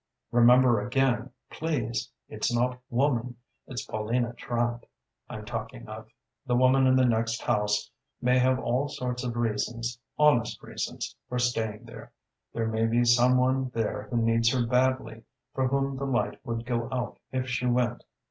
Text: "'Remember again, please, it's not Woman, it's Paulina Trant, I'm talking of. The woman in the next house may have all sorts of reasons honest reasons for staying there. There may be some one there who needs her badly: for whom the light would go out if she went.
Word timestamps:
"'Remember 0.31 0.81
again, 0.81 1.29
please, 1.51 2.11
it's 2.27 2.51
not 2.51 2.79
Woman, 2.89 3.35
it's 3.67 3.85
Paulina 3.85 4.33
Trant, 4.33 4.87
I'm 5.29 5.45
talking 5.45 5.87
of. 5.87 6.07
The 6.47 6.55
woman 6.55 6.87
in 6.87 6.95
the 6.95 7.05
next 7.05 7.39
house 7.43 7.91
may 8.19 8.39
have 8.39 8.57
all 8.59 8.87
sorts 8.89 9.23
of 9.23 9.35
reasons 9.35 9.99
honest 10.17 10.59
reasons 10.63 11.15
for 11.29 11.37
staying 11.37 11.85
there. 11.85 12.11
There 12.51 12.67
may 12.67 12.87
be 12.87 13.05
some 13.05 13.37
one 13.37 13.69
there 13.75 14.07
who 14.09 14.17
needs 14.17 14.51
her 14.53 14.65
badly: 14.65 15.21
for 15.53 15.67
whom 15.67 15.97
the 15.97 16.05
light 16.07 16.43
would 16.43 16.65
go 16.65 16.89
out 16.91 17.19
if 17.31 17.47
she 17.47 17.67
went. 17.67 18.03